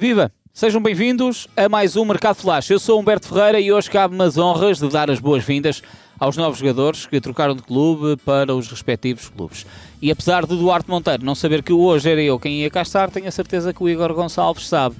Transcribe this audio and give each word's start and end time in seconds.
Viva! 0.00 0.30
Sejam 0.54 0.80
bem-vindos 0.80 1.48
a 1.56 1.68
mais 1.68 1.96
um 1.96 2.04
Mercado 2.04 2.36
Flash. 2.36 2.70
Eu 2.70 2.78
sou 2.78 3.00
Humberto 3.00 3.26
Ferreira 3.26 3.58
e 3.58 3.72
hoje 3.72 3.90
cabe-me 3.90 4.22
as 4.22 4.38
honras 4.38 4.78
de 4.78 4.88
dar 4.88 5.10
as 5.10 5.18
boas-vindas 5.18 5.82
aos 6.20 6.36
novos 6.36 6.60
jogadores 6.60 7.04
que 7.04 7.20
trocaram 7.20 7.56
de 7.56 7.64
clube 7.64 8.16
para 8.24 8.54
os 8.54 8.68
respectivos 8.68 9.28
clubes. 9.28 9.66
E 10.00 10.12
apesar 10.12 10.46
de 10.46 10.56
Duarte 10.56 10.88
Monteiro 10.88 11.24
não 11.24 11.34
saber 11.34 11.64
que 11.64 11.72
hoje 11.72 12.08
era 12.08 12.22
eu 12.22 12.38
quem 12.38 12.60
ia 12.60 12.70
cá 12.70 12.82
estar, 12.82 13.10
tenho 13.10 13.26
a 13.26 13.32
certeza 13.32 13.74
que 13.74 13.82
o 13.82 13.88
Igor 13.88 14.14
Gonçalves 14.14 14.68
sabe 14.68 14.94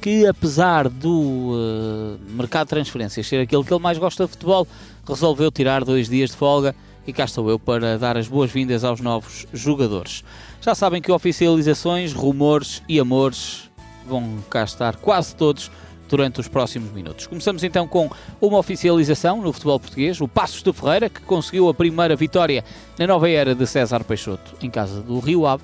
que 0.00 0.26
apesar 0.26 0.88
do 0.88 1.12
uh, 1.12 2.18
mercado 2.30 2.66
de 2.66 2.70
transferências 2.70 3.28
ser 3.28 3.42
aquele 3.42 3.62
que 3.62 3.72
ele 3.72 3.80
mais 3.80 3.98
gosta 3.98 4.24
de 4.24 4.32
futebol, 4.32 4.66
resolveu 5.06 5.52
tirar 5.52 5.84
dois 5.84 6.08
dias 6.08 6.30
de 6.30 6.36
folga 6.36 6.74
e 7.06 7.12
cá 7.12 7.24
estou 7.24 7.48
eu 7.48 7.58
para 7.58 7.96
dar 7.96 8.16
as 8.16 8.26
boas-vindas 8.26 8.82
aos 8.82 9.00
novos 9.00 9.46
jogadores. 9.52 10.24
Já 10.60 10.74
sabem 10.74 11.00
que 11.00 11.12
oficializações, 11.12 12.12
rumores 12.12 12.82
e 12.88 12.98
amores 12.98 13.69
vão 14.06 14.38
cá 14.48 14.64
estar 14.64 14.96
quase 14.96 15.34
todos 15.34 15.70
durante 16.08 16.40
os 16.40 16.48
próximos 16.48 16.90
minutos. 16.90 17.26
Começamos 17.26 17.62
então 17.62 17.86
com 17.86 18.10
uma 18.40 18.58
oficialização 18.58 19.40
no 19.40 19.52
futebol 19.52 19.78
português, 19.78 20.20
o 20.20 20.26
Passos 20.26 20.62
de 20.62 20.72
Ferreira, 20.72 21.08
que 21.08 21.20
conseguiu 21.20 21.68
a 21.68 21.74
primeira 21.74 22.16
vitória 22.16 22.64
na 22.98 23.06
nova 23.06 23.30
era 23.30 23.54
de 23.54 23.66
César 23.66 24.02
Peixoto 24.02 24.56
em 24.60 24.68
casa 24.68 25.00
do 25.00 25.20
Rio 25.20 25.46
Ave, 25.46 25.62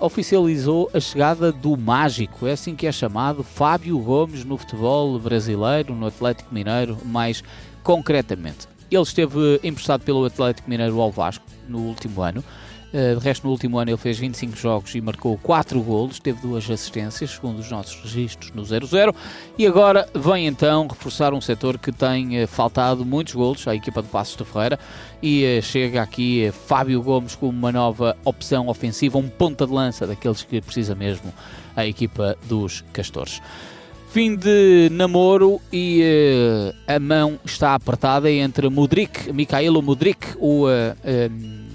oficializou 0.00 0.90
a 0.92 1.00
chegada 1.00 1.52
do 1.52 1.76
mágico, 1.76 2.46
é 2.46 2.52
assim 2.52 2.74
que 2.74 2.86
é 2.86 2.92
chamado, 2.92 3.42
Fábio 3.42 3.98
Gomes 3.98 4.44
no 4.44 4.58
futebol 4.58 5.18
brasileiro, 5.18 5.94
no 5.94 6.06
Atlético 6.06 6.52
Mineiro, 6.52 6.98
mais 7.04 7.42
concretamente. 7.82 8.68
Ele 8.90 9.02
esteve 9.02 9.60
emprestado 9.62 10.02
pelo 10.02 10.24
Atlético 10.24 10.68
Mineiro 10.68 11.00
ao 11.00 11.10
Vasco 11.10 11.44
no 11.68 11.78
último 11.78 12.22
ano, 12.22 12.44
de 12.96 13.20
resto, 13.20 13.44
no 13.44 13.50
último 13.50 13.78
ano 13.78 13.90
ele 13.90 13.96
fez 13.96 14.18
25 14.18 14.56
jogos 14.56 14.94
e 14.94 15.00
marcou 15.00 15.36
4 15.42 15.80
golos, 15.82 16.18
teve 16.18 16.40
duas 16.40 16.70
assistências, 16.70 17.30
segundo 17.30 17.58
os 17.58 17.70
nossos 17.70 18.00
registros, 18.00 18.50
no 18.52 18.62
0-0. 18.62 19.14
E 19.58 19.66
agora 19.66 20.08
vem 20.14 20.46
então 20.46 20.86
reforçar 20.86 21.34
um 21.34 21.40
setor 21.40 21.78
que 21.78 21.92
tem 21.92 22.38
eh, 22.38 22.46
faltado 22.46 23.04
muitos 23.04 23.34
golos 23.34 23.68
à 23.68 23.74
equipa 23.74 24.00
do 24.00 24.08
Passos 24.08 24.36
de 24.36 24.44
Ferreira. 24.44 24.78
E 25.22 25.44
eh, 25.44 25.60
chega 25.60 26.00
aqui 26.00 26.50
Fábio 26.66 27.02
Gomes 27.02 27.34
com 27.34 27.48
uma 27.48 27.70
nova 27.70 28.16
opção 28.24 28.68
ofensiva, 28.68 29.18
um 29.18 29.28
ponta 29.28 29.66
de 29.66 29.72
lança 29.72 30.06
daqueles 30.06 30.42
que 30.42 30.60
precisa 30.60 30.94
mesmo 30.94 31.32
a 31.74 31.86
equipa 31.86 32.36
dos 32.48 32.82
Castores 32.92 33.42
fim 34.08 34.34
de 34.34 34.88
namoro 34.92 35.60
e 35.70 36.02
uh, 36.02 36.74
a 36.86 36.98
mão 36.98 37.38
está 37.44 37.74
apertada 37.74 38.30
entre 38.30 38.66
Mudrik, 38.70 39.30
Mikhailo 39.30 39.82
Mudrik, 39.82 40.28
o 40.38 40.64
uh, 40.64 40.70
jogador 40.70 41.65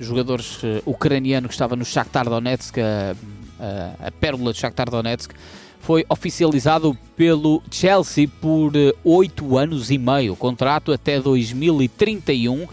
uh, 0.00 0.90
ucraniano 0.90 1.48
que 1.48 1.54
estava 1.54 1.76
no 1.76 1.84
Shakhtar 1.84 2.28
Donetsk, 2.28 2.78
a, 2.78 4.06
a, 4.06 4.10
pérola 4.10 4.52
de 4.52 4.58
Shakhtar 4.58 4.90
Donetsk, 4.90 5.32
foi 5.80 6.04
oficializado 6.08 6.96
pelo 7.16 7.62
Chelsea 7.70 8.28
por 8.28 8.72
8 9.04 9.44
uh, 9.44 9.58
anos 9.58 9.90
e 9.90 9.98
meio, 9.98 10.36
contrato 10.36 10.92
até 10.92 11.20
2031 11.20 12.62
eh, 12.62 12.66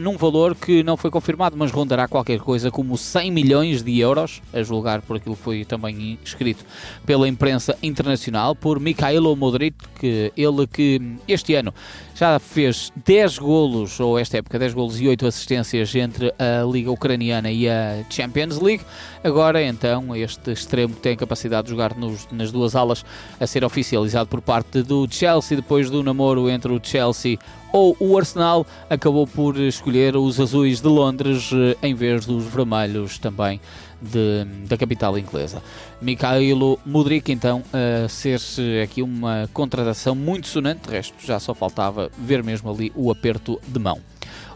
num 0.00 0.16
valor 0.16 0.54
que 0.54 0.82
não 0.82 0.96
foi 0.96 1.10
confirmado, 1.10 1.56
mas 1.58 1.70
rondará 1.70 2.08
qualquer 2.08 2.38
coisa 2.40 2.70
como 2.70 2.96
100 2.96 3.30
milhões 3.30 3.82
de 3.82 4.00
euros, 4.00 4.40
a 4.52 4.62
julgar 4.62 5.02
por 5.02 5.16
aquilo 5.16 5.36
que 5.36 5.42
foi 5.42 5.64
também 5.64 6.18
escrito 6.24 6.64
pela 7.04 7.28
imprensa 7.28 7.76
internacional, 7.82 8.54
por 8.54 8.80
Mikhailo 8.80 9.36
Modric, 9.36 9.76
que 10.00 10.32
ele 10.36 10.66
que 10.66 11.00
este 11.28 11.54
ano 11.54 11.74
já 12.14 12.38
fez 12.38 12.92
10 13.04 13.38
golos, 13.38 14.00
ou 14.00 14.18
esta 14.18 14.38
época 14.38 14.58
10 14.58 14.72
golos 14.72 15.00
e 15.00 15.08
8 15.08 15.26
assistências 15.26 15.94
entre 15.94 16.32
a 16.38 16.64
Liga 16.64 16.90
Ucraniana 16.90 17.50
e 17.50 17.68
a 17.68 18.04
Champions 18.08 18.58
League. 18.60 18.84
Agora 19.22 19.62
então 19.62 20.16
este 20.16 20.52
extremo 20.52 20.94
que 20.94 21.00
tem 21.00 21.12
a 21.12 21.16
capacidade 21.16 21.64
de 21.64 21.70
jogar 21.70 21.94
nos, 21.96 22.26
nas 22.30 22.50
duas 22.50 22.74
alas 22.74 23.04
a 23.38 23.46
ser 23.46 23.64
oficializado 23.64 24.28
por 24.28 24.40
parte 24.40 24.82
do 24.82 25.06
Chelsea, 25.10 25.56
depois 25.56 25.90
do 25.90 26.02
namoro 26.02 26.48
entre 26.48 26.72
o 26.72 26.80
Chelsea 26.82 27.38
ou 27.74 27.96
o 27.98 28.16
Arsenal 28.16 28.64
acabou 28.88 29.26
por 29.26 29.58
escolher 29.58 30.16
os 30.16 30.38
azuis 30.38 30.80
de 30.80 30.86
Londres 30.86 31.50
eh, 31.52 31.76
em 31.82 31.92
vez 31.92 32.24
dos 32.24 32.44
vermelhos 32.44 33.18
também 33.18 33.60
de, 34.00 34.44
da 34.68 34.76
capital 34.76 35.18
inglesa. 35.18 35.60
Mikhailo 36.00 36.78
Mudrik, 36.86 37.32
então, 37.32 37.64
a 37.72 38.08
ser-se 38.08 38.80
aqui 38.80 39.02
uma 39.02 39.50
contratação 39.52 40.14
muito 40.14 40.46
sonante, 40.46 40.88
de 40.88 40.94
resto 40.94 41.16
já 41.18 41.40
só 41.40 41.52
faltava 41.52 42.12
ver 42.16 42.44
mesmo 42.44 42.70
ali 42.70 42.92
o 42.94 43.10
aperto 43.10 43.60
de 43.66 43.80
mão. 43.80 43.98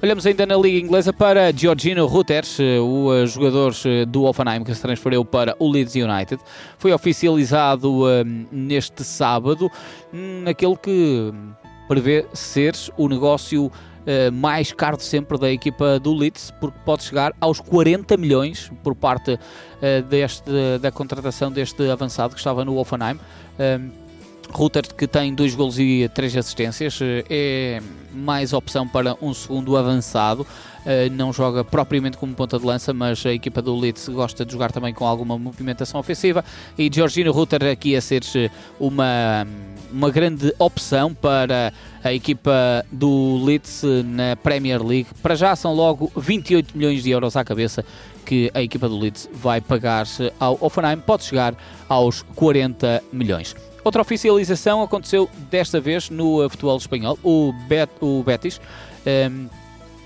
Olhamos 0.00 0.24
ainda 0.24 0.46
na 0.46 0.56
Liga 0.56 0.78
Inglesa 0.78 1.12
para 1.12 1.50
Georgino 1.50 2.06
Reuters, 2.06 2.60
eh, 2.60 2.78
o 2.78 3.12
eh, 3.12 3.26
jogador 3.26 3.74
do 4.06 4.26
Offenheim 4.26 4.62
que 4.62 4.72
se 4.72 4.80
transferiu 4.80 5.24
para 5.24 5.56
o 5.58 5.68
Leeds 5.68 5.96
United. 5.96 6.40
Foi 6.78 6.92
oficializado 6.92 8.04
neste 8.52 9.02
sábado, 9.02 9.68
naquele 10.12 10.76
que 10.76 11.32
prevê 11.88 12.26
ser 12.32 12.75
o 12.97 13.09
negócio 13.09 13.66
uh, 13.66 14.32
mais 14.32 14.72
caro 14.72 14.97
de 14.97 15.04
sempre 15.04 15.38
da 15.38 15.50
equipa 15.50 15.99
do 15.99 16.15
Leeds, 16.15 16.53
porque 16.60 16.78
pode 16.84 17.03
chegar 17.03 17.34
aos 17.41 17.59
40 17.59 18.16
milhões 18.16 18.71
por 18.82 18.94
parte 18.94 19.34
uh, 19.34 20.03
deste, 20.09 20.50
da 20.81 20.93
contratação 20.93 21.50
deste 21.50 21.91
avançado 21.91 22.34
que 22.34 22.41
estava 22.41 22.65
no 22.65 22.78
Offenheim. 22.78 23.16
Uh, 23.16 24.09
Rutter, 24.50 24.94
que 24.94 25.06
tem 25.06 25.34
dois 25.34 25.54
gols 25.54 25.78
e 25.78 26.09
três 26.15 26.34
assistências, 26.34 26.99
é 27.28 27.82
mais 28.15 28.55
opção 28.55 28.88
para 28.88 29.15
um 29.20 29.34
segundo 29.34 29.76
avançado. 29.76 30.47
Não 31.12 31.32
joga 31.32 31.62
propriamente 31.62 32.16
como 32.16 32.34
ponta 32.34 32.59
de 32.59 32.65
lança, 32.65 32.93
mas 32.94 33.25
a 33.26 33.32
equipa 33.32 33.60
do 33.60 33.76
Leeds 33.76 34.09
gosta 34.09 34.44
de 34.44 34.53
jogar 34.53 34.72
também 34.72 34.94
com 34.94 35.06
alguma 35.06 35.38
movimentação 35.38 36.00
ofensiva. 36.00 36.44
E 36.78 36.91
Georgino 36.93 37.32
Rutter 37.32 37.65
aqui 37.65 37.94
a 37.94 38.00
ser 38.00 38.22
uma 38.81 39.47
uma 39.93 40.10
grande 40.10 40.54
opção 40.59 41.15
para 41.15 41.72
a 42.03 42.12
equipa 42.12 42.84
do 42.93 43.43
Leeds 43.44 43.82
na 44.04 44.37
Premier 44.37 44.82
League. 44.82 45.09
Para 45.22 45.34
já 45.34 45.56
são 45.56 45.75
logo 45.75 46.12
28 46.16 46.76
milhões 46.76 47.03
de 47.03 47.10
euros 47.10 47.37
à 47.37 47.44
cabeça 47.44 47.84
que 48.25 48.50
a 48.53 48.62
equipa 48.62 48.88
do 48.88 48.99
Leeds 48.99 49.28
vai 49.32 49.60
pagar 49.60 50.06
ao 50.38 50.59
Offenheim, 50.60 50.99
pode 50.99 51.25
chegar 51.25 51.55
aos 51.88 52.22
40 52.34 53.03
milhões. 53.10 53.56
Outra 53.82 54.03
oficialização 54.03 54.82
aconteceu 54.82 55.31
desta 55.50 55.81
vez 55.81 56.10
no 56.10 56.47
futebol 56.50 56.76
espanhol, 56.76 57.19
o, 57.22 57.55
Bet, 57.66 57.91
o 58.00 58.22
Betis. 58.22 58.60
Um, 59.06 59.10
ehm, 59.10 59.49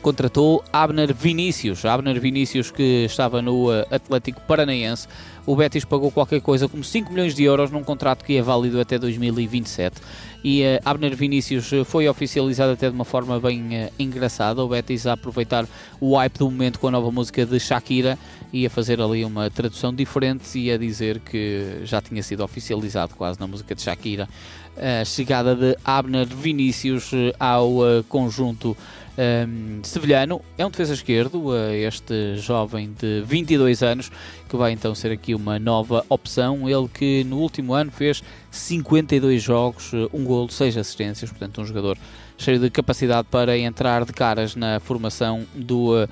contratou 0.02 0.62
Abner 0.72 1.14
Vinícius. 1.14 1.84
Abner 1.84 2.20
Vinícius 2.20 2.70
que 2.70 3.04
estava 3.04 3.40
no 3.40 3.70
Atlético 3.90 4.40
Paranaense 4.42 5.08
o 5.46 5.56
Betis 5.56 5.84
pagou 5.84 6.10
qualquer 6.10 6.40
coisa 6.40 6.68
como 6.68 6.84
5 6.84 7.10
milhões 7.10 7.34
de 7.34 7.44
euros 7.44 7.70
num 7.70 7.82
contrato 7.82 8.24
que 8.24 8.36
é 8.36 8.42
válido 8.42 8.80
até 8.80 8.98
2027 8.98 10.00
e 10.44 10.62
uh, 10.62 10.80
Abner 10.84 11.14
Vinícius 11.14 11.70
foi 11.84 12.08
oficializado 12.08 12.72
até 12.72 12.88
de 12.88 12.94
uma 12.94 13.04
forma 13.04 13.38
bem 13.38 13.60
uh, 13.60 13.92
engraçada. 13.98 14.62
O 14.62 14.68
Betis 14.68 15.06
a 15.06 15.12
aproveitar 15.12 15.66
o 16.00 16.16
hype 16.16 16.38
do 16.38 16.50
momento 16.50 16.80
com 16.80 16.88
a 16.88 16.90
nova 16.90 17.10
música 17.12 17.46
de 17.46 17.60
Shakira 17.60 18.18
e 18.52 18.66
a 18.66 18.70
fazer 18.70 19.00
ali 19.00 19.24
uma 19.24 19.48
tradução 19.50 19.94
diferente 19.94 20.58
e 20.58 20.70
a 20.70 20.76
dizer 20.76 21.20
que 21.20 21.82
já 21.84 22.00
tinha 22.00 22.22
sido 22.22 22.42
oficializado 22.42 23.14
quase 23.14 23.38
na 23.38 23.46
música 23.46 23.74
de 23.74 23.82
Shakira 23.82 24.28
a 24.76 25.04
chegada 25.04 25.54
de 25.54 25.76
Abner 25.84 26.26
Vinícius 26.26 27.12
eh, 27.12 27.34
ao 27.38 27.70
uh, 27.72 28.04
conjunto 28.08 28.76
um, 29.18 29.84
sevilhano. 29.84 30.40
É 30.56 30.64
um 30.64 30.70
defesa 30.70 30.94
esquerdo, 30.94 31.48
uh, 31.48 31.72
este 31.72 32.36
jovem 32.36 32.94
de 32.98 33.22
22 33.26 33.82
anos, 33.82 34.10
que 34.48 34.56
vai 34.56 34.72
então 34.72 34.94
ser 34.94 35.12
aqui 35.12 35.31
uma 35.34 35.58
nova 35.58 36.04
opção. 36.08 36.68
Ele 36.68 36.88
que 36.88 37.24
no 37.24 37.38
último 37.38 37.74
ano 37.74 37.90
fez 37.90 38.22
52 38.50 39.42
jogos, 39.42 39.92
uh, 39.92 40.10
um 40.12 40.24
gol, 40.24 40.48
6 40.48 40.76
assistências, 40.76 41.30
portanto 41.30 41.60
um 41.60 41.64
jogador 41.66 41.96
cheio 42.42 42.58
de 42.58 42.70
capacidade 42.70 43.28
para 43.30 43.56
entrar 43.56 44.04
de 44.04 44.12
caras 44.12 44.56
na 44.56 44.80
formação 44.80 45.46
do 45.54 45.94
uh, 45.94 46.08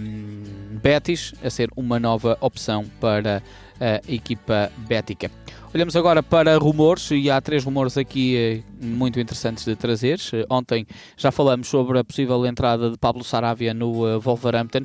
um, 0.00 0.78
Betis, 0.78 1.34
a 1.44 1.50
ser 1.50 1.70
uma 1.76 2.00
nova 2.00 2.36
opção 2.40 2.84
para 3.00 3.42
a 3.80 4.00
equipa 4.12 4.70
bética. 4.76 5.30
Olhamos 5.74 5.96
agora 5.96 6.22
para 6.22 6.56
rumores, 6.58 7.10
e 7.10 7.30
há 7.30 7.40
três 7.40 7.64
rumores 7.64 7.96
aqui 7.96 8.36
eh, 8.36 8.60
muito 8.78 9.18
interessantes 9.18 9.64
de 9.64 9.74
trazer. 9.74 10.20
Eh, 10.32 10.44
ontem 10.48 10.86
já 11.16 11.32
falamos 11.32 11.66
sobre 11.66 11.98
a 11.98 12.04
possível 12.04 12.44
entrada 12.46 12.90
de 12.90 12.98
Pablo 12.98 13.24
Sarabia 13.24 13.72
no 13.72 14.20
Wolverhampton. 14.20 14.82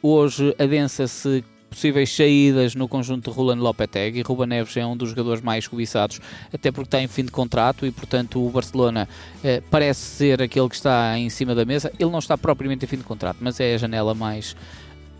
Hoje 0.00 0.54
adensa-se 0.58 1.44
possíveis 1.72 2.14
saídas 2.14 2.74
no 2.74 2.86
conjunto 2.86 3.30
de 3.30 3.36
Roland 3.36 3.60
Lopetegui. 3.60 4.20
E 4.20 4.22
Ruba 4.22 4.46
Neves 4.46 4.76
é 4.76 4.86
um 4.86 4.96
dos 4.96 5.10
jogadores 5.10 5.42
mais 5.42 5.66
cobiçados, 5.66 6.20
até 6.52 6.70
porque 6.70 6.86
está 6.86 7.02
em 7.02 7.08
fim 7.08 7.24
de 7.24 7.32
contrato 7.32 7.84
e, 7.84 7.90
portanto, 7.90 8.44
o 8.44 8.50
Barcelona 8.50 9.08
eh, 9.42 9.62
parece 9.70 10.00
ser 10.00 10.42
aquele 10.42 10.68
que 10.68 10.76
está 10.76 11.18
em 11.18 11.28
cima 11.28 11.54
da 11.54 11.64
mesa. 11.64 11.92
Ele 11.98 12.10
não 12.10 12.18
está 12.18 12.38
propriamente 12.38 12.84
em 12.84 12.88
fim 12.88 12.98
de 12.98 13.04
contrato, 13.04 13.38
mas 13.40 13.58
é 13.58 13.74
a 13.74 13.78
janela 13.78 14.14
mais 14.14 14.54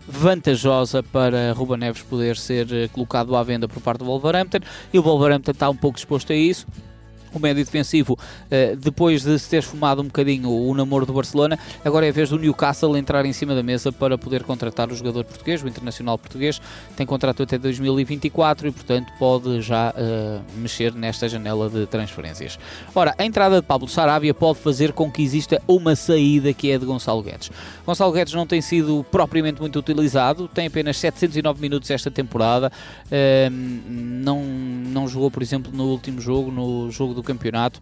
vantajosa 0.07 1.01
para 1.01 1.53
Ruba 1.53 1.77
Neves 1.77 2.01
poder 2.01 2.37
ser 2.37 2.71
eh, 2.71 2.87
colocado 2.89 3.35
à 3.35 3.43
venda 3.43 3.67
por 3.67 3.81
parte 3.81 3.99
do 3.99 4.05
Wolverhampton 4.05 4.59
e 4.91 4.99
o 4.99 5.01
Wolverhampton 5.01 5.51
está 5.51 5.69
um 5.69 5.75
pouco 5.75 5.95
disposto 5.95 6.31
a 6.31 6.35
isso. 6.35 6.67
O 7.33 7.39
médio 7.39 7.63
defensivo, 7.63 8.13
uh, 8.13 8.75
depois 8.77 9.23
de 9.23 9.37
se 9.39 9.49
ter 9.49 9.57
esfumado 9.57 10.01
um 10.01 10.05
bocadinho 10.05 10.49
o 10.49 10.73
namoro 10.73 11.05
do 11.05 11.13
Barcelona, 11.13 11.57
agora 11.83 12.05
é 12.05 12.09
a 12.09 12.11
vez 12.11 12.29
do 12.29 12.37
Newcastle 12.37 12.95
entrar 12.97 13.25
em 13.25 13.33
cima 13.33 13.55
da 13.55 13.63
mesa 13.63 13.91
para 13.91 14.17
poder 14.17 14.43
contratar 14.43 14.91
o 14.91 14.95
jogador 14.95 15.23
português, 15.23 15.63
o 15.63 15.67
internacional 15.67 16.17
português, 16.17 16.61
tem 16.95 17.05
contrato 17.05 17.43
até 17.43 17.57
2024 17.57 18.67
e, 18.67 18.71
portanto, 18.71 19.11
pode 19.17 19.61
já 19.61 19.91
uh, 19.91 20.41
mexer 20.57 20.93
nesta 20.93 21.27
janela 21.27 21.69
de 21.69 21.85
transferências. 21.87 22.59
Ora, 22.93 23.15
a 23.17 23.25
entrada 23.25 23.61
de 23.61 23.67
Pablo 23.67 23.87
Sarabia 23.87 24.33
pode 24.33 24.59
fazer 24.59 24.93
com 24.93 25.11
que 25.11 25.21
exista 25.21 25.61
uma 25.67 25.95
saída 25.95 26.53
que 26.53 26.71
é 26.71 26.77
de 26.77 26.85
Gonçalo 26.85 27.23
Guedes. 27.23 27.51
Gonçalo 27.85 28.11
Guedes 28.11 28.33
não 28.33 28.45
tem 28.45 28.61
sido 28.61 29.05
propriamente 29.11 29.59
muito 29.59 29.79
utilizado, 29.79 30.47
tem 30.47 30.67
apenas 30.67 30.97
709 30.97 31.61
minutos 31.61 31.89
esta 31.89 32.11
temporada, 32.11 32.71
uh, 33.07 33.49
não, 33.49 34.43
não 34.43 35.07
jogou, 35.07 35.31
por 35.31 35.41
exemplo, 35.41 35.71
no 35.73 35.85
último 35.85 36.21
jogo, 36.21 36.51
no 36.51 36.91
jogo 36.91 37.13
do 37.13 37.22
campeonato 37.23 37.81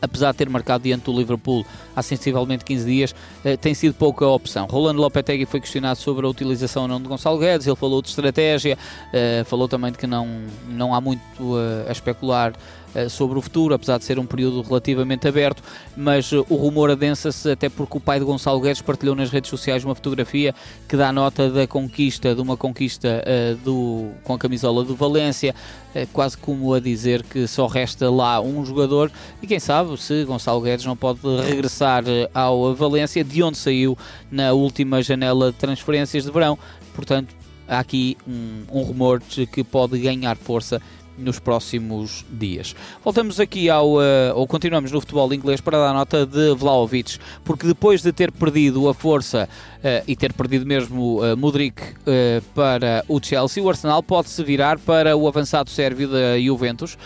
apesar 0.00 0.32
de 0.32 0.38
ter 0.38 0.48
marcado 0.48 0.84
diante 0.84 1.04
do 1.04 1.12
Liverpool 1.16 1.64
há 1.94 2.02
sensivelmente 2.02 2.64
15 2.64 2.84
dias, 2.84 3.14
eh, 3.44 3.56
tem 3.56 3.74
sido 3.74 3.94
pouca 3.94 4.26
opção. 4.26 4.66
Rolando 4.66 5.00
Lopetegui 5.00 5.46
foi 5.46 5.60
questionado 5.60 5.98
sobre 5.98 6.26
a 6.26 6.28
utilização 6.28 6.82
ou 6.82 6.88
não 6.88 7.00
de 7.00 7.08
Gonçalo 7.08 7.38
Guedes, 7.38 7.66
ele 7.66 7.76
falou 7.76 8.02
de 8.02 8.08
estratégia, 8.08 8.76
eh, 9.12 9.44
falou 9.46 9.68
também 9.68 9.92
de 9.92 9.98
que 9.98 10.06
não, 10.06 10.28
não 10.68 10.94
há 10.94 11.00
muito 11.00 11.20
eh, 11.58 11.88
a 11.88 11.92
especular 11.92 12.52
eh, 12.89 12.89
sobre 13.08 13.38
o 13.38 13.42
futuro, 13.42 13.74
apesar 13.74 13.98
de 13.98 14.04
ser 14.04 14.18
um 14.18 14.26
período 14.26 14.62
relativamente 14.62 15.26
aberto, 15.28 15.62
mas 15.96 16.32
eh, 16.32 16.36
o 16.48 16.56
rumor 16.56 16.90
adensa-se 16.90 17.50
até 17.50 17.68
porque 17.68 17.96
o 17.96 18.00
pai 18.00 18.18
de 18.18 18.24
Gonçalo 18.24 18.60
Guedes 18.60 18.82
partilhou 18.82 19.14
nas 19.14 19.30
redes 19.30 19.48
sociais 19.48 19.84
uma 19.84 19.94
fotografia 19.94 20.54
que 20.88 20.96
dá 20.96 21.12
nota 21.12 21.50
da 21.50 21.66
conquista, 21.66 22.34
de 22.34 22.40
uma 22.40 22.56
conquista 22.56 23.22
uh, 23.24 23.56
do, 23.56 24.10
com 24.24 24.34
a 24.34 24.38
camisola 24.38 24.84
do 24.84 24.94
Valência, 24.94 25.54
uh, 25.94 26.06
quase 26.12 26.36
como 26.36 26.74
a 26.74 26.80
dizer 26.80 27.22
que 27.22 27.46
só 27.46 27.66
resta 27.66 28.10
lá 28.10 28.40
um 28.40 28.64
jogador 28.64 29.10
e 29.42 29.46
quem 29.46 29.60
sabe 29.60 29.96
se 30.00 30.24
Gonçalo 30.24 30.60
Guedes 30.60 30.84
não 30.84 30.96
pode 30.96 31.20
regressar 31.46 32.04
ao 32.34 32.74
Valência, 32.74 33.22
de 33.22 33.42
onde 33.42 33.58
saiu 33.58 33.96
na 34.30 34.52
última 34.52 35.02
janela 35.02 35.52
de 35.52 35.58
transferências 35.58 36.24
de 36.24 36.30
verão. 36.30 36.58
Portanto, 36.94 37.34
há 37.68 37.78
aqui 37.78 38.16
um, 38.26 38.80
um 38.80 38.82
rumor 38.82 39.22
que 39.52 39.62
pode 39.62 39.98
ganhar 39.98 40.36
força 40.36 40.82
nos 41.18 41.38
próximos 41.38 42.24
dias. 42.30 42.74
Voltamos 43.04 43.38
aqui 43.38 43.68
ao, 43.68 43.94
uh, 43.94 44.00
ou 44.34 44.46
continuamos 44.46 44.90
no 44.92 45.00
futebol 45.00 45.32
inglês 45.32 45.60
para 45.60 45.78
dar 45.78 45.92
nota 45.92 46.26
de 46.26 46.54
Vlaovic, 46.54 47.18
porque 47.44 47.66
depois 47.66 48.02
de 48.02 48.12
ter 48.12 48.32
perdido 48.32 48.88
a 48.88 48.94
força 48.94 49.48
uh, 49.80 50.04
e 50.06 50.16
ter 50.16 50.32
perdido 50.32 50.66
mesmo 50.66 51.20
uh, 51.20 51.36
Mudrik 51.36 51.82
uh, 51.82 52.42
para 52.54 53.04
o 53.08 53.20
Chelsea, 53.22 53.62
o 53.62 53.68
Arsenal 53.68 54.02
pode-se 54.02 54.42
virar 54.42 54.78
para 54.78 55.16
o 55.16 55.26
avançado 55.28 55.70
sérvio 55.70 56.08
da 56.08 56.38
Juventus, 56.38 56.96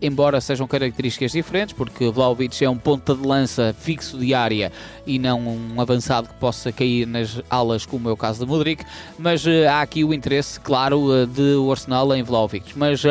embora 0.00 0.40
sejam 0.40 0.68
características 0.68 1.32
diferentes, 1.32 1.74
porque 1.74 2.08
Vlaovic 2.08 2.64
é 2.64 2.70
um 2.70 2.78
ponta 2.78 3.14
de 3.14 3.26
lança 3.26 3.74
fixo 3.76 4.16
de 4.18 4.32
área 4.32 4.70
e 5.04 5.18
não 5.18 5.40
um 5.40 5.80
avançado 5.80 6.28
que 6.28 6.34
possa 6.34 6.70
cair 6.70 7.06
nas 7.06 7.40
alas, 7.50 7.84
como 7.84 8.08
é 8.08 8.12
o 8.12 8.16
caso 8.16 8.44
de 8.44 8.50
Mudrik, 8.50 8.84
mas 9.18 9.44
há 9.68 9.82
aqui 9.82 10.04
o 10.04 10.14
interesse, 10.14 10.60
claro, 10.60 11.26
de 11.26 11.56
o 11.56 11.70
Arsenal 11.72 12.14
em 12.14 12.22
Vlaovic. 12.22 12.78
Mas 12.78 13.02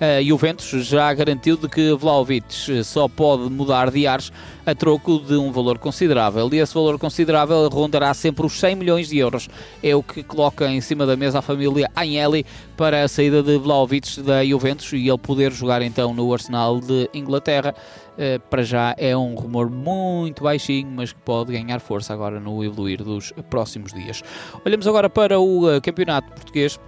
a 0.00 0.22
Juventus 0.22 0.86
já 0.86 1.12
garantiu 1.14 1.56
de 1.56 1.68
que 1.68 1.92
Vlaovic 1.94 2.84
só 2.84 3.08
pode 3.08 3.50
mudar 3.50 3.90
de 3.90 4.06
ares 4.06 4.30
a 4.66 4.74
troco 4.74 5.20
de 5.20 5.34
um 5.34 5.52
valor 5.52 5.78
considerável. 5.78 6.48
E 6.52 6.58
esse 6.58 6.74
valor 6.74 6.98
considerável 6.98 7.68
rondará 7.68 8.12
sempre 8.12 8.44
os 8.44 8.58
100 8.58 8.74
milhões 8.74 9.08
de 9.08 9.18
euros. 9.18 9.48
É 9.82 9.94
o 9.94 10.02
que 10.02 10.22
coloca 10.22 10.66
em 10.68 10.80
cima 10.80 11.06
da 11.06 11.16
mesa 11.16 11.38
a 11.38 11.42
família 11.42 11.90
Agnelli 11.94 12.44
para 12.76 13.04
a 13.04 13.08
saída 13.08 13.42
de 13.42 13.56
Vlaovic 13.56 14.20
da 14.20 14.44
Juventus 14.44 14.92
e 14.92 15.08
ele 15.08 15.18
poder 15.18 15.52
jogar 15.52 15.82
então 15.82 16.12
no 16.12 16.32
Arsenal 16.32 16.80
de 16.80 17.08
Inglaterra. 17.14 17.74
Uh, 18.16 18.40
para 18.48 18.62
já 18.62 18.94
é 18.96 19.14
um 19.14 19.34
rumor 19.34 19.68
muito 19.70 20.42
baixinho, 20.42 20.88
mas 20.90 21.12
que 21.12 21.20
pode 21.20 21.52
ganhar 21.52 21.78
força 21.80 22.14
agora 22.14 22.40
no 22.40 22.64
evoluir 22.64 23.04
dos 23.04 23.30
próximos 23.50 23.92
dias. 23.92 24.22
Olhamos 24.64 24.86
agora 24.86 25.10
para 25.10 25.38
o 25.38 25.80
campeonato 25.82 26.32
português 26.32 26.80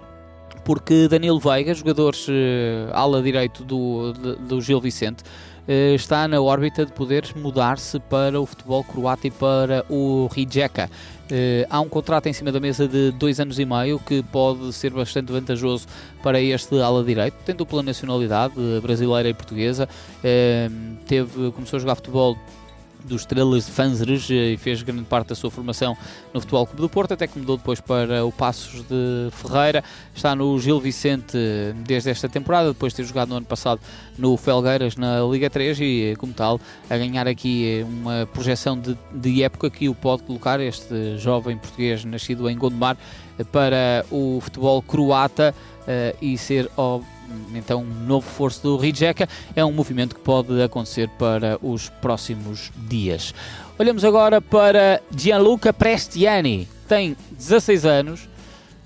porque 0.69 1.09
Danilo 1.09 1.41
Veiga, 1.41 1.73
jogador 1.73 2.15
uh, 2.15 2.93
ala 2.93 3.23
direito 3.23 3.65
do, 3.65 4.13
do 4.13 4.61
Gil 4.61 4.79
Vicente, 4.83 5.23
uh, 5.67 5.95
está 5.95 6.29
na 6.29 6.43
órbita 6.43 6.85
de 6.85 6.93
poder 6.93 7.25
mudar-se 7.35 7.99
para 7.99 8.39
o 8.39 8.45
futebol 8.45 8.85
croata 8.85 9.27
e 9.27 9.31
para 9.31 9.83
o 9.89 10.29
Rijeka. 10.31 10.91
Uh, 11.25 11.65
há 11.71 11.81
um 11.81 11.89
contrato 11.89 12.27
em 12.27 12.35
cima 12.35 12.53
da 12.53 12.61
mesa 12.61 12.87
de 12.87 13.13
dois 13.13 13.41
anos 13.41 13.59
e 13.59 13.65
meio 13.65 13.99
que 13.99 14.23
pode 14.25 14.71
ser 14.75 14.91
bastante 14.91 15.33
vantajoso 15.33 15.87
para 16.23 16.39
este 16.39 16.79
ala 16.79 17.03
direito. 17.03 17.37
Tem 17.47 17.55
dupla 17.55 17.83
nacionalidade, 17.83 18.53
brasileira 18.83 19.31
e 19.31 19.33
portuguesa. 19.33 19.89
Teve, 21.07 21.51
começou 21.53 21.79
a 21.79 21.81
jogar 21.81 21.95
futebol 21.95 22.37
dos 23.05 23.23
Estrelas 23.23 23.67
de 23.67 23.73
Fanzeres 23.73 24.29
e 24.31 24.57
fez 24.57 24.83
grande 24.83 25.05
parte 25.05 25.29
da 25.29 25.35
sua 25.35 25.51
formação 25.51 25.97
no 26.33 26.41
Futebol 26.41 26.67
Clube 26.67 26.83
do 26.83 26.89
Porto, 26.89 27.15
até 27.15 27.27
que 27.27 27.39
mudou 27.39 27.57
depois 27.57 27.81
para 27.81 28.25
o 28.25 28.33
Passos 28.33 28.83
de 28.83 29.31
Ferreira. 29.33 29.83
Está 30.15 30.35
no 30.35 30.59
Gil 30.59 30.81
Vicente 30.81 31.37
desde 31.87 32.11
esta 32.11 32.29
temporada, 32.29 32.69
depois 32.69 32.93
de 32.93 32.99
ter 32.99 33.05
jogado 33.05 33.29
no 33.31 33.37
ano 33.37 33.47
passado 33.47 33.81
no 34.17 34.37
Felgueiras 34.37 34.97
na 34.97 35.21
Liga 35.23 35.49
3 35.49 35.79
e, 35.81 36.17
como 36.19 36.33
tal, 36.33 36.61
a 36.89 36.97
ganhar 36.97 37.27
aqui 37.29 37.85
uma 37.89 38.29
projeção 38.33 38.79
de, 38.79 38.97
de 39.13 39.43
época 39.43 39.71
que 39.71 39.89
o 39.89 39.95
pode 39.95 40.23
colocar 40.23 40.61
este 40.61 41.17
jovem 41.19 41.57
português 41.57 42.05
nascido 42.05 42.49
em 42.49 42.57
Gondomar 42.57 42.97
para 43.53 44.05
o 44.11 44.41
futebol 44.41 44.83
croata 44.83 45.55
uh, 45.89 46.17
e 46.21 46.37
ser, 46.37 46.71
oh, 46.77 47.01
então 47.55 47.83
um 47.83 48.07
novo 48.07 48.27
reforço 48.29 48.63
do 48.63 48.77
Rijeka 48.77 49.29
é 49.57 49.65
um 49.65 49.73
movimento 49.73 50.15
que 50.15 50.21
pode 50.21 50.61
acontecer 50.63 51.09
para 51.19 51.59
os 51.63 51.89
próximos 51.89 52.71
dias. 52.77 53.35
Olhamos 53.79 54.05
agora 54.05 54.41
para 54.41 55.01
Gianluca 55.17 55.73
Prestiani, 55.73 56.69
tem 56.87 57.17
16 57.31 57.87
anos, 57.87 58.29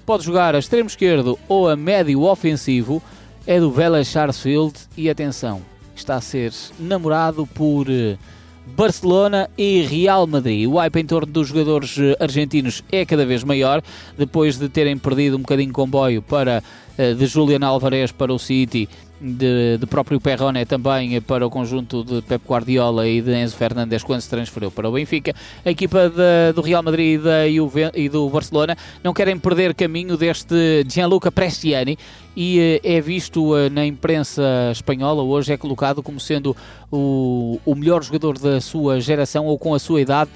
pode 0.04 0.25
jogar 0.25 0.54
a 0.54 0.58
extremo 0.58 0.88
esquerdo 0.88 1.38
ou 1.49 1.69
a 1.69 1.76
médio 1.76 2.22
ofensivo, 2.22 3.02
é 3.46 3.58
do 3.58 3.70
Vélez 3.70 4.08
Sarsfield 4.08 4.75
e 4.96 5.10
atenção, 5.10 5.62
está 5.96 6.16
a 6.16 6.20
ser 6.20 6.52
namorado 6.78 7.46
por 7.46 7.87
eh, 7.88 8.16
Barcelona 8.66 9.50
e 9.58 9.82
Real 9.82 10.26
Madrid. 10.26 10.69
O 10.69 10.76
hype 10.76 11.00
em 11.00 11.06
torno 11.06 11.32
dos 11.32 11.48
jogadores 11.48 11.96
eh, 11.98 12.16
argentinos 12.20 12.84
é 12.90 13.05
cada 13.05 13.26
vez 13.26 13.43
maior, 13.43 13.82
depois 14.16 14.58
de 14.58 14.69
terem 14.69 14.96
perdido 14.96 15.37
um 15.37 15.40
bocadinho 15.40 15.69
de 15.69 15.75
comboio 15.75 16.22
para, 16.22 16.62
de 16.96 17.26
Julian 17.26 17.66
Alvarez 17.66 18.12
para 18.12 18.32
o 18.32 18.38
City 18.38 18.88
de, 19.22 19.78
de 19.78 19.86
próprio 19.86 20.20
Perrone 20.20 20.66
também 20.66 21.20
para 21.20 21.46
o 21.46 21.50
conjunto 21.50 22.02
de 22.02 22.20
Pep 22.22 22.44
Guardiola 22.46 23.06
e 23.06 23.22
de 23.22 23.32
Enzo 23.32 23.56
Fernandes 23.56 24.02
quando 24.02 24.20
se 24.20 24.28
transferiu 24.28 24.70
para 24.70 24.88
o 24.88 24.93
Benfica. 24.93 25.32
A 25.64 25.70
equipa 25.70 26.08
de, 26.08 26.52
do 26.55 26.60
Real 26.60 26.82
Madrid 26.82 27.20
e, 27.48 28.02
e 28.02 28.08
do 28.08 28.28
Barcelona 28.28 28.76
não 29.02 29.14
querem 29.14 29.38
perder 29.38 29.74
caminho 29.74 30.17
deste 30.17 30.84
Gianluca 30.88 31.31
Prestiani 31.31 31.96
e 32.36 32.81
eh, 32.82 32.96
é 32.96 33.00
visto 33.00 33.56
eh, 33.56 33.69
na 33.69 33.84
imprensa 33.84 34.43
espanhola 34.72 35.22
hoje 35.22 35.52
é 35.52 35.56
colocado 35.56 36.02
como 36.02 36.19
sendo 36.19 36.56
o, 36.90 37.60
o 37.64 37.74
melhor 37.74 38.02
jogador 38.02 38.38
da 38.38 38.60
sua 38.60 39.00
geração 39.00 39.46
ou 39.46 39.58
com 39.58 39.74
a 39.74 39.78
sua 39.78 40.00
idade 40.00 40.31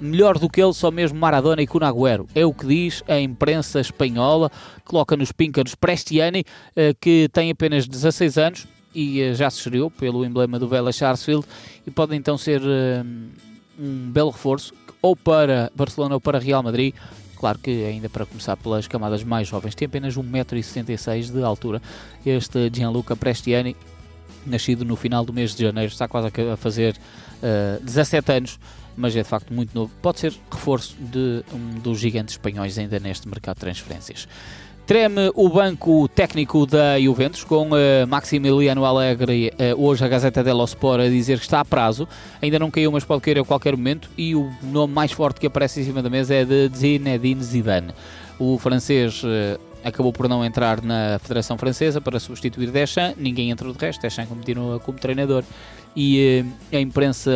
melhor 0.00 0.38
do 0.38 0.48
que 0.48 0.62
ele 0.62 0.72
só 0.72 0.90
mesmo 0.90 1.18
Maradona 1.18 1.62
e 1.62 1.66
Kun 1.66 1.80
Agüero. 1.80 2.26
É 2.34 2.44
o 2.44 2.52
que 2.52 2.66
diz 2.66 3.02
a 3.08 3.18
imprensa 3.18 3.80
espanhola, 3.80 4.50
coloca 4.84 5.16
nos 5.16 5.32
píncaros 5.32 5.74
Prestiani, 5.74 6.44
eh, 6.74 6.94
que 7.00 7.28
tem 7.32 7.50
apenas 7.50 7.86
16 7.86 8.38
anos 8.38 8.66
e 8.94 9.20
eh, 9.20 9.34
já 9.34 9.50
se 9.50 9.58
estreou 9.58 9.90
pelo 9.90 10.24
emblema 10.24 10.58
do 10.58 10.68
Vélez 10.68 10.96
Sarsfield 10.96 11.46
e 11.86 11.90
pode 11.90 12.16
então 12.16 12.36
ser 12.36 12.60
eh, 12.64 13.04
um 13.78 14.10
belo 14.10 14.30
reforço 14.30 14.74
ou 15.00 15.14
para 15.14 15.70
Barcelona 15.74 16.14
ou 16.14 16.20
para 16.20 16.38
Real 16.38 16.62
Madrid. 16.62 16.94
Claro 17.36 17.58
que 17.58 17.84
ainda 17.84 18.08
para 18.08 18.26
começar 18.26 18.56
pelas 18.56 18.88
camadas 18.88 19.22
mais 19.22 19.46
jovens, 19.46 19.74
tem 19.74 19.86
apenas 19.86 20.16
1,66m 20.16 21.32
de 21.32 21.42
altura. 21.42 21.80
Este 22.26 22.68
Gianluca 22.72 23.14
Prestiani, 23.14 23.76
nascido 24.44 24.84
no 24.84 24.96
final 24.96 25.24
do 25.24 25.32
mês 25.32 25.54
de 25.54 25.62
janeiro, 25.62 25.92
está 25.92 26.08
quase 26.08 26.26
a 26.52 26.56
fazer 26.56 26.96
uh, 27.40 27.84
17 27.84 28.32
anos 28.32 28.58
mas 28.98 29.16
é 29.16 29.22
de 29.22 29.28
facto 29.28 29.52
muito 29.52 29.74
novo. 29.74 29.92
Pode 30.02 30.20
ser 30.20 30.34
reforço 30.50 30.96
de 30.98 31.42
um 31.54 31.78
dos 31.80 31.98
gigantes 31.98 32.34
espanhóis 32.34 32.76
ainda 32.78 32.98
neste 32.98 33.28
mercado 33.28 33.54
de 33.56 33.60
transferências. 33.60 34.28
Treme 34.88 35.30
o 35.34 35.50
banco 35.50 36.08
técnico 36.08 36.64
da 36.64 36.98
Juventus 36.98 37.44
com 37.44 37.68
uh, 37.68 38.06
Maximiliano 38.08 38.86
Allegri, 38.86 39.50
uh, 39.50 39.84
hoje 39.84 40.02
a 40.02 40.08
Gazeta 40.08 40.42
dello 40.42 40.64
Sport 40.64 41.02
a 41.02 41.08
dizer 41.10 41.36
que 41.36 41.44
está 41.44 41.60
a 41.60 41.64
prazo, 41.64 42.08
ainda 42.40 42.58
não 42.58 42.70
caiu, 42.70 42.90
mas 42.90 43.04
pode 43.04 43.20
cair 43.20 43.38
a 43.38 43.44
qualquer 43.44 43.76
momento, 43.76 44.08
e 44.16 44.34
o 44.34 44.50
nome 44.62 44.94
mais 44.94 45.12
forte 45.12 45.40
que 45.40 45.46
aparece 45.46 45.82
em 45.82 45.84
cima 45.84 46.02
da 46.02 46.08
mesa 46.08 46.34
é 46.34 46.42
de 46.42 46.70
Zinedine 46.74 47.42
Zidane. 47.42 47.92
O 48.38 48.56
francês 48.56 49.22
uh, 49.24 49.60
acabou 49.84 50.10
por 50.10 50.26
não 50.26 50.42
entrar 50.42 50.82
na 50.82 51.18
Federação 51.18 51.58
Francesa 51.58 52.00
para 52.00 52.18
substituir 52.18 52.70
Deschamps, 52.70 53.18
ninguém 53.18 53.50
entrou 53.50 53.74
de 53.74 53.78
resto, 53.78 54.00
Deschamps 54.00 54.30
continua 54.30 54.80
como 54.80 54.98
treinador 54.98 55.44
e 55.98 56.44
eh, 56.70 56.76
a 56.76 56.80
imprensa 56.80 57.32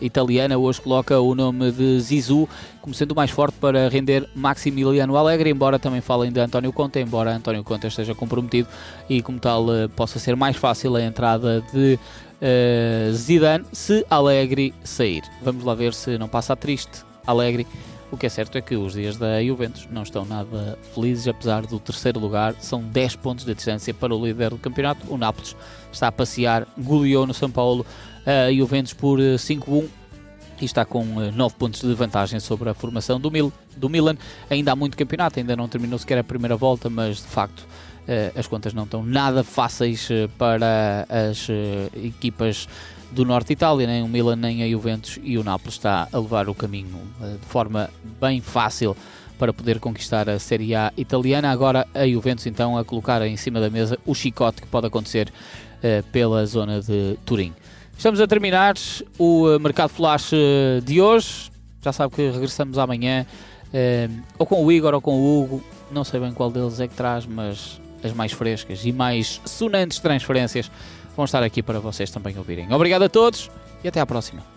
italiana 0.00 0.56
hoje 0.56 0.80
coloca 0.80 1.18
o 1.18 1.34
nome 1.34 1.72
de 1.72 1.98
Zizou 1.98 2.48
como 2.80 2.94
sendo 2.94 3.10
o 3.10 3.16
mais 3.16 3.32
forte 3.32 3.56
para 3.58 3.88
render 3.88 4.28
Maximiliano 4.32 5.16
Alegre, 5.16 5.50
embora 5.50 5.76
também 5.76 6.00
falem 6.00 6.30
de 6.30 6.38
António 6.38 6.72
Conte, 6.72 7.00
embora 7.00 7.34
António 7.34 7.64
Conte 7.64 7.88
esteja 7.88 8.14
comprometido 8.14 8.68
e 9.10 9.20
como 9.20 9.40
tal 9.40 9.74
eh, 9.74 9.88
possa 9.88 10.20
ser 10.20 10.36
mais 10.36 10.56
fácil 10.56 10.94
a 10.94 11.02
entrada 11.02 11.64
de 11.72 11.98
uh, 12.40 13.12
Zidane 13.12 13.64
se 13.72 14.06
Alegre 14.08 14.72
sair. 14.84 15.24
Vamos 15.42 15.64
lá 15.64 15.74
ver 15.74 15.92
se 15.92 16.16
não 16.16 16.28
passa 16.28 16.54
triste 16.54 17.04
Alegre. 17.26 17.66
O 18.10 18.16
que 18.16 18.26
é 18.26 18.28
certo 18.28 18.56
é 18.56 18.60
que 18.60 18.76
os 18.76 18.92
dias 18.92 19.16
da 19.16 19.42
Juventus 19.42 19.88
não 19.90 20.02
estão 20.02 20.24
nada 20.24 20.78
felizes, 20.94 21.26
apesar 21.26 21.66
do 21.66 21.80
terceiro 21.80 22.20
lugar. 22.20 22.54
São 22.60 22.80
10 22.82 23.16
pontos 23.16 23.44
de 23.44 23.54
distância 23.54 23.92
para 23.92 24.14
o 24.14 24.24
líder 24.24 24.50
do 24.50 24.58
campeonato. 24.58 25.12
O 25.12 25.18
Nápoles 25.18 25.56
está 25.92 26.08
a 26.08 26.12
passear, 26.12 26.68
goleou 26.78 27.26
no 27.26 27.34
São 27.34 27.50
Paulo 27.50 27.84
a 28.24 28.52
Juventus 28.52 28.92
por 28.92 29.18
5-1 29.18 29.88
e 30.60 30.64
está 30.64 30.84
com 30.84 31.04
9 31.04 31.32
uh, 31.32 31.58
pontos 31.58 31.80
de 31.80 31.92
vantagem 31.94 32.40
sobre 32.40 32.70
a 32.70 32.74
formação 32.74 33.20
do, 33.20 33.30
Mil, 33.30 33.52
do 33.76 33.88
Milan. 33.88 34.16
Ainda 34.48 34.72
há 34.72 34.76
muito 34.76 34.96
campeonato, 34.96 35.38
ainda 35.38 35.56
não 35.56 35.68
terminou 35.68 35.98
sequer 35.98 36.18
a 36.18 36.24
primeira 36.24 36.56
volta, 36.56 36.88
mas 36.88 37.16
de 37.16 37.26
facto 37.26 37.60
uh, 37.60 38.38
as 38.38 38.46
contas 38.46 38.72
não 38.72 38.84
estão 38.84 39.02
nada 39.02 39.42
fáceis 39.42 40.08
para 40.38 41.06
as 41.08 41.48
equipas 41.94 42.68
do 43.10 43.24
Norte 43.24 43.48
de 43.48 43.52
Itália, 43.54 43.86
nem 43.86 44.02
o 44.02 44.08
Milan, 44.08 44.36
nem 44.36 44.62
a 44.62 44.68
Juventus 44.68 45.18
e 45.22 45.38
o 45.38 45.44
Nápoles 45.44 45.74
está 45.74 46.08
a 46.12 46.18
levar 46.18 46.48
o 46.48 46.54
caminho 46.54 47.00
de 47.40 47.46
forma 47.46 47.90
bem 48.20 48.40
fácil 48.40 48.96
para 49.38 49.52
poder 49.52 49.78
conquistar 49.78 50.28
a 50.28 50.38
Série 50.38 50.74
A 50.74 50.92
italiana. 50.96 51.50
Agora 51.50 51.86
a 51.94 52.06
Juventus 52.06 52.46
então 52.46 52.76
a 52.76 52.84
colocar 52.84 53.22
em 53.22 53.36
cima 53.36 53.60
da 53.60 53.70
mesa 53.70 53.98
o 54.04 54.14
chicote 54.14 54.62
que 54.62 54.68
pode 54.68 54.86
acontecer 54.86 55.32
pela 56.10 56.44
zona 56.46 56.80
de 56.80 57.16
Turim. 57.24 57.52
Estamos 57.96 58.20
a 58.20 58.26
terminar 58.26 58.74
o 59.18 59.48
eh, 59.48 59.58
Mercado 59.58 59.88
Flash 59.88 60.30
eh, 60.34 60.80
de 60.84 61.00
hoje. 61.00 61.50
Já 61.80 61.94
sabe 61.94 62.14
que 62.14 62.30
regressamos 62.30 62.76
amanhã, 62.76 63.24
eh, 63.72 64.10
ou 64.38 64.44
com 64.44 64.62
o 64.62 64.70
Igor 64.70 64.92
ou 64.92 65.00
com 65.00 65.14
o 65.14 65.42
Hugo. 65.42 65.64
Não 65.90 66.04
sei 66.04 66.20
bem 66.20 66.30
qual 66.32 66.50
deles 66.50 66.78
é 66.78 66.86
que 66.86 66.94
traz, 66.94 67.24
mas 67.24 67.80
as 68.04 68.12
mais 68.12 68.32
frescas 68.32 68.84
e 68.84 68.92
mais 68.92 69.40
sonantes 69.46 69.98
transferências 69.98 70.70
vão 71.16 71.24
estar 71.24 71.42
aqui 71.42 71.62
para 71.62 71.80
vocês 71.80 72.10
também 72.10 72.36
ouvirem. 72.38 72.72
Obrigado 72.72 73.02
a 73.02 73.08
todos 73.08 73.50
e 73.82 73.88
até 73.88 74.00
à 74.00 74.06
próxima. 74.06 74.55